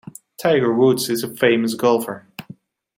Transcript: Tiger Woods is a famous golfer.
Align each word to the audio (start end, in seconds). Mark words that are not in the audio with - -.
Tiger 0.41 0.73
Woods 0.73 1.11
is 1.11 1.23
a 1.23 1.31
famous 1.31 1.75
golfer. 1.75 2.25